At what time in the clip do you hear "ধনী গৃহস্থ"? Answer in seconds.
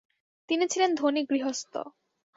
0.95-1.73